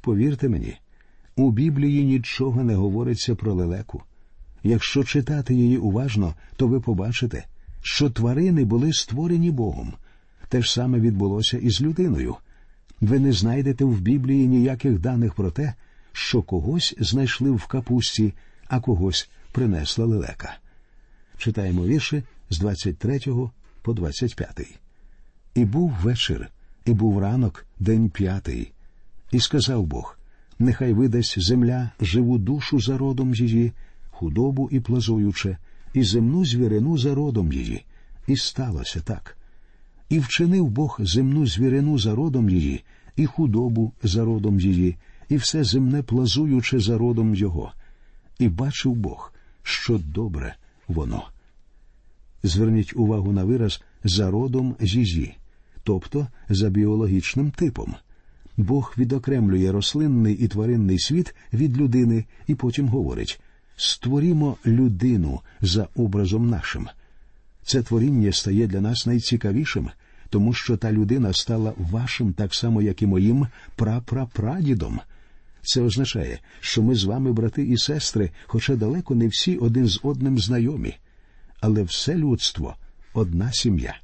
Повірте 0.00 0.48
мені, 0.48 0.76
у 1.36 1.50
Біблії 1.50 2.04
нічого 2.04 2.64
не 2.64 2.74
говориться 2.74 3.34
про 3.34 3.54
лелеку. 3.54 4.02
Якщо 4.62 5.04
читати 5.04 5.54
її 5.54 5.78
уважно, 5.78 6.34
то 6.56 6.66
ви 6.66 6.80
побачите, 6.80 7.44
що 7.82 8.10
тварини 8.10 8.64
були 8.64 8.92
створені 8.92 9.50
Богом. 9.50 9.92
Те 10.48 10.62
ж 10.62 10.72
саме 10.72 11.00
відбулося 11.00 11.58
і 11.58 11.70
з 11.70 11.80
людиною. 11.80 12.36
Ви 13.00 13.18
не 13.18 13.32
знайдете 13.32 13.84
в 13.84 14.00
Біблії 14.00 14.48
ніяких 14.48 14.98
даних 14.98 15.34
про 15.34 15.50
те, 15.50 15.74
що 16.12 16.42
когось 16.42 16.94
знайшли 16.98 17.50
в 17.50 17.66
капусті, 17.66 18.34
а 18.68 18.80
когось 18.80 19.30
принесла 19.52 20.06
лелека. 20.06 20.56
Читаємо 21.38 21.86
вірші 21.86 22.22
з 22.50 22.58
23 22.58 23.20
по 23.82 23.92
25. 23.92 24.78
І 25.54 25.64
був 25.64 25.90
вечір, 26.02 26.48
і 26.84 26.92
був 26.92 27.18
ранок, 27.18 27.66
день 27.78 28.10
п'ятий. 28.10 28.72
І 29.32 29.40
сказав 29.40 29.86
Бог: 29.86 30.18
Нехай 30.58 30.92
видасть 30.92 31.40
земля 31.40 31.90
живу 32.00 32.38
душу 32.38 32.80
за 32.80 32.98
родом 32.98 33.34
її, 33.34 33.72
худобу 34.22 34.68
і 34.72 34.80
плазуюче, 34.80 35.58
і 35.94 36.02
земну 36.02 36.44
звірину 36.44 36.98
за 36.98 37.14
родом 37.14 37.52
її. 37.52 37.84
І 38.26 38.36
сталося 38.36 39.00
так. 39.00 39.36
І 40.08 40.18
вчинив 40.18 40.68
Бог 40.68 40.96
земну 41.00 41.46
звірину 41.46 41.98
за 41.98 42.14
родом 42.14 42.50
її, 42.50 42.84
і 43.16 43.26
худобу 43.26 43.92
за 44.02 44.24
родом 44.24 44.60
її, 44.60 44.96
і 45.28 45.36
все 45.36 45.64
земне 45.64 46.02
плазуюче 46.02 46.80
за 46.80 46.98
родом 46.98 47.34
його. 47.34 47.72
І 48.38 48.48
бачив 48.48 48.94
Бог, 48.94 49.32
що 49.62 49.98
добре 49.98 50.54
воно. 50.88 51.24
Зверніть 52.42 52.96
увагу 52.96 53.32
на 53.32 53.44
вираз 53.44 53.82
за 54.04 54.30
родом 54.30 54.76
її, 54.80 55.34
тобто 55.82 56.26
за 56.48 56.70
біологічним 56.70 57.50
типом. 57.50 57.94
Бог 58.56 58.94
відокремлює 58.98 59.72
рослинний 59.72 60.34
і 60.34 60.48
тваринний 60.48 60.98
світ 60.98 61.34
від 61.52 61.76
людини 61.76 62.24
і 62.46 62.54
потім 62.54 62.88
говорить 62.88 63.40
створімо 63.82 64.56
людину 64.66 65.40
за 65.60 65.88
образом 65.96 66.50
нашим. 66.50 66.88
Це 67.64 67.82
творіння 67.82 68.32
стає 68.32 68.66
для 68.66 68.80
нас 68.80 69.06
найцікавішим, 69.06 69.90
тому 70.30 70.52
що 70.52 70.76
та 70.76 70.92
людина 70.92 71.32
стала 71.32 71.72
вашим 71.76 72.32
так 72.32 72.54
само, 72.54 72.82
як 72.82 73.02
і 73.02 73.06
моїм 73.06 73.46
прапрапрадідом. 73.76 75.00
Це 75.62 75.82
означає, 75.82 76.38
що 76.60 76.82
ми 76.82 76.94
з 76.94 77.04
вами, 77.04 77.32
брати 77.32 77.62
і 77.62 77.78
сестри, 77.78 78.30
хоча 78.46 78.76
далеко 78.76 79.14
не 79.14 79.28
всі 79.28 79.56
один 79.56 79.86
з 79.86 80.00
одним 80.02 80.38
знайомі, 80.38 80.94
але 81.60 81.82
все 81.82 82.14
людство 82.14 82.76
одна 83.14 83.52
сім'я. 83.52 83.96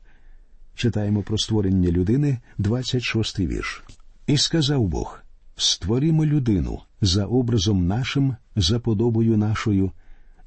Читаємо 0.74 1.22
про 1.22 1.38
створення 1.38 1.90
людини, 1.90 2.38
26 2.58 3.38
вірш. 3.38 3.82
І 4.26 4.38
сказав 4.38 4.86
Бог: 4.86 5.20
Створімо 5.56 6.26
людину 6.26 6.80
за 7.00 7.26
образом 7.26 7.86
нашим, 7.86 8.36
за 8.56 8.80
подобою 8.80 9.36
нашою, 9.36 9.90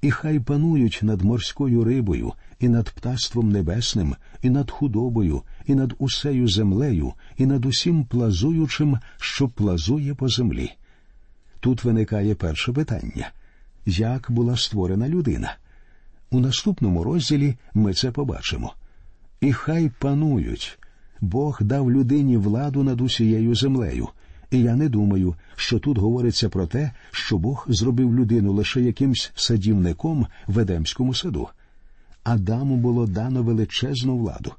і 0.01 0.11
хай 0.11 0.39
панують 0.39 0.99
над 1.01 1.21
морською 1.21 1.83
рибою, 1.83 2.33
і 2.59 2.69
над 2.69 2.89
птаством 2.89 3.51
небесним, 3.51 4.15
і 4.41 4.49
над 4.49 4.71
худобою, 4.71 5.41
і 5.65 5.75
над 5.75 5.93
усею 5.97 6.47
землею, 6.47 7.13
і 7.37 7.45
над 7.45 7.65
усім 7.65 8.05
плазуючим, 8.05 8.97
що 9.17 9.47
плазує 9.47 10.15
по 10.15 10.29
землі. 10.29 10.71
Тут 11.59 11.83
виникає 11.83 12.35
перше 12.35 12.73
питання 12.73 13.31
як 13.85 14.31
була 14.31 14.57
створена 14.57 15.09
людина? 15.09 15.55
У 16.31 16.39
наступному 16.39 17.03
розділі 17.03 17.55
ми 17.73 17.93
це 17.93 18.11
побачимо. 18.11 18.73
І 19.41 19.53
хай 19.53 19.91
панують. 19.99 20.79
Бог 21.21 21.57
дав 21.61 21.91
людині 21.91 22.37
владу 22.37 22.83
над 22.83 23.01
усією 23.01 23.55
землею. 23.55 24.07
І 24.51 24.59
я 24.59 24.75
не 24.75 24.89
думаю, 24.89 25.35
що 25.55 25.79
тут 25.79 25.97
говориться 25.97 26.49
про 26.49 26.67
те, 26.67 26.91
що 27.11 27.37
Бог 27.37 27.65
зробив 27.69 28.15
людину 28.15 28.53
лише 28.53 28.81
якимсь 28.81 29.31
садівником 29.35 30.27
в 30.47 30.59
Едемському 30.59 31.13
саду. 31.13 31.47
Адаму 32.23 32.77
було 32.77 33.07
дано 33.07 33.43
величезну 33.43 34.17
владу. 34.17 34.53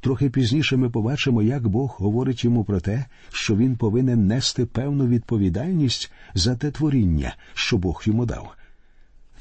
Трохи 0.00 0.30
пізніше 0.30 0.76
ми 0.76 0.90
побачимо, 0.90 1.42
як 1.42 1.68
Бог 1.68 1.96
говорить 1.98 2.44
йому 2.44 2.64
про 2.64 2.80
те, 2.80 3.04
що 3.32 3.56
він 3.56 3.76
повинен 3.76 4.26
нести 4.26 4.66
певну 4.66 5.06
відповідальність 5.06 6.12
за 6.34 6.56
те 6.56 6.70
творіння, 6.70 7.36
що 7.54 7.78
Бог 7.78 8.02
йому 8.06 8.26
дав. 8.26 8.54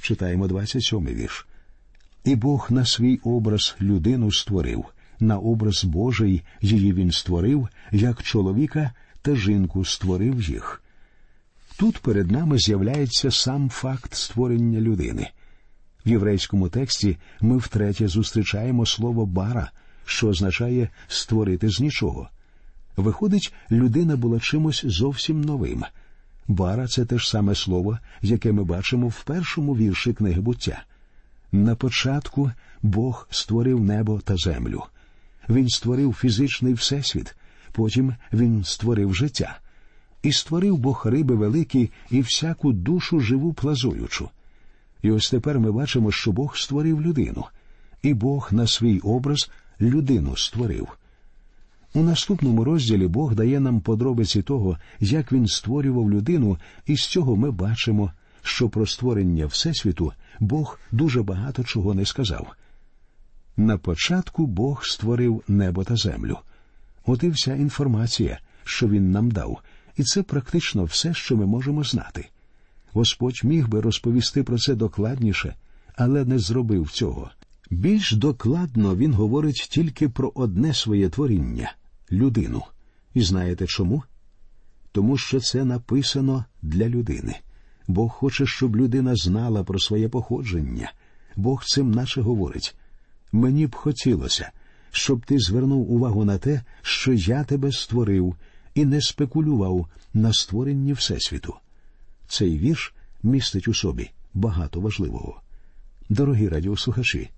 Читаємо 0.01 0.47
27-й 0.47 1.15
вірш. 1.15 1.47
І 2.23 2.35
Бог 2.35 2.67
на 2.69 2.85
свій 2.85 3.19
образ 3.23 3.75
людину 3.81 4.31
створив, 4.31 4.85
на 5.19 5.37
образ 5.37 5.83
Божий 5.83 6.43
її 6.61 6.93
він 6.93 7.11
створив, 7.11 7.67
як 7.91 8.23
чоловіка 8.23 8.91
та 9.25 9.35
жінку 9.35 9.85
створив 9.85 10.41
їх. 10.41 10.81
Тут 11.77 11.97
перед 11.97 12.31
нами 12.31 12.57
з'являється 12.57 13.31
сам 13.31 13.69
факт 13.69 14.13
створення 14.13 14.81
людини. 14.81 15.29
В 16.05 16.09
єврейському 16.09 16.69
тексті 16.69 17.17
ми 17.41 17.57
втретє 17.57 18.07
зустрічаємо 18.07 18.85
слово 18.85 19.25
бара, 19.25 19.71
що 20.05 20.27
означає 20.27 20.89
створити 21.07 21.69
з 21.69 21.79
нічого. 21.79 22.29
Виходить, 22.97 23.53
людина 23.71 24.15
була 24.15 24.39
чимось 24.39 24.85
зовсім 24.85 25.41
новим. 25.41 25.83
Бара 26.47 26.87
це 26.87 27.05
те 27.05 27.17
ж 27.17 27.29
саме 27.29 27.55
слово, 27.55 27.99
яке 28.21 28.51
ми 28.51 28.63
бачимо 28.63 29.07
в 29.07 29.23
першому 29.23 29.75
вірші 29.75 30.13
книги 30.13 30.41
буття. 30.41 30.83
На 31.51 31.75
початку 31.75 32.51
Бог 32.81 33.27
створив 33.31 33.83
небо 33.83 34.21
та 34.23 34.35
землю. 34.37 34.83
Він 35.49 35.69
створив 35.69 36.13
фізичний 36.13 36.73
всесвіт, 36.73 37.35
потім 37.75 38.15
він 38.33 38.63
створив 38.63 39.15
життя. 39.15 39.59
І 40.23 40.31
створив 40.31 40.77
Бог 40.77 41.01
риби 41.05 41.35
великі 41.35 41.91
і 42.11 42.21
всяку 42.21 42.73
душу 42.73 43.19
живу 43.19 43.53
плазуючу. 43.53 44.29
І 45.01 45.11
ось 45.11 45.29
тепер 45.29 45.59
ми 45.59 45.71
бачимо, 45.71 46.11
що 46.11 46.31
Бог 46.31 46.57
створив 46.57 47.01
людину, 47.01 47.45
і 48.01 48.13
Бог 48.13 48.49
на 48.51 48.67
свій 48.67 48.99
образ 48.99 49.51
людину 49.81 50.37
створив. 50.37 50.87
У 51.93 52.01
наступному 52.01 52.63
розділі 52.63 53.07
Бог 53.07 53.35
дає 53.35 53.59
нам 53.59 53.81
подробиці 53.81 54.41
того, 54.41 54.77
як 54.99 55.31
він 55.31 55.47
створював 55.47 56.11
людину, 56.11 56.57
і 56.85 56.97
з 56.97 57.07
цього 57.07 57.35
ми 57.35 57.51
бачимо, 57.51 58.11
що 58.43 58.69
про 58.69 58.85
створення 58.85 59.45
Всесвіту 59.45 60.13
Бог 60.39 60.79
дуже 60.91 61.23
багато 61.23 61.63
чого 61.63 61.93
не 61.93 62.05
сказав. 62.05 62.55
На 63.57 63.77
початку 63.77 64.47
Бог 64.47 64.85
створив 64.85 65.43
небо 65.47 65.83
та 65.83 65.95
землю. 65.95 66.37
От 67.05 67.23
і 67.23 67.29
вся 67.29 67.55
інформація, 67.55 68.39
що 68.63 68.87
він 68.87 69.11
нам 69.11 69.31
дав, 69.31 69.59
і 69.97 70.03
це 70.03 70.23
практично 70.23 70.83
все, 70.83 71.13
що 71.13 71.37
ми 71.37 71.45
можемо 71.45 71.83
знати. 71.83 72.29
Господь 72.91 73.41
міг 73.43 73.67
би 73.67 73.81
розповісти 73.81 74.43
про 74.43 74.57
це 74.57 74.75
докладніше, 74.75 75.55
але 75.95 76.25
не 76.25 76.39
зробив 76.39 76.91
цього. 76.91 77.31
Більш 77.69 78.11
докладно 78.11 78.95
він 78.95 79.13
говорить 79.13 79.67
тільки 79.71 80.09
про 80.09 80.31
одне 80.35 80.73
своє 80.73 81.09
творіння 81.09 81.73
людину. 82.11 82.61
І 83.13 83.21
знаєте 83.21 83.67
чому? 83.67 84.03
Тому 84.91 85.17
що 85.17 85.39
це 85.39 85.65
написано 85.65 86.45
для 86.61 86.89
людини. 86.89 87.35
Бог 87.87 88.11
хоче, 88.11 88.45
щоб 88.45 88.75
людина 88.75 89.15
знала 89.15 89.63
про 89.63 89.79
своє 89.79 90.09
походження. 90.09 90.91
Бог 91.35 91.65
цим 91.65 91.91
наче 91.91 92.21
говорить 92.21 92.75
мені 93.35 93.67
б 93.67 93.75
хотілося, 93.75 94.51
щоб 94.95 95.25
ти 95.25 95.39
звернув 95.39 95.91
увагу 95.91 96.25
на 96.25 96.37
те, 96.37 96.61
що 96.81 97.13
я 97.13 97.43
тебе 97.43 97.71
створив 97.71 98.35
і 98.75 98.85
не 98.85 99.01
спекулював 99.01 99.87
на 100.13 100.33
створенні 100.33 100.93
Всесвіту. 100.93 101.53
Цей 102.27 102.57
вірш 102.57 102.93
містить 103.23 103.67
у 103.67 103.73
собі 103.73 104.11
багато 104.33 104.79
важливого. 104.79 105.41
Дорогі 106.09 106.47
радіослухачі, 106.47 107.29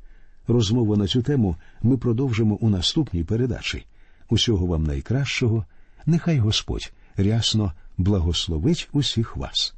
розмову 0.47 0.97
на 0.97 1.07
цю 1.07 1.21
тему 1.21 1.55
ми 1.81 1.97
продовжимо 1.97 2.55
у 2.55 2.69
наступній 2.69 3.23
передачі. 3.23 3.85
Усього 4.29 4.65
вам 4.65 4.83
найкращого, 4.83 5.65
нехай 6.05 6.39
Господь 6.39 6.91
рясно 7.15 7.73
благословить 7.97 8.89
усіх 8.91 9.37
вас. 9.37 9.75